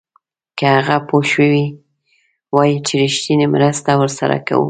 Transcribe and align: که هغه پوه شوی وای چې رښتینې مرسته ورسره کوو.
که 0.57 0.67
هغه 0.73 0.97
پوه 1.07 1.23
شوی 1.31 1.57
وای 2.55 2.71
چې 2.87 2.93
رښتینې 3.03 3.45
مرسته 3.53 3.91
ورسره 3.95 4.37
کوو. 4.47 4.59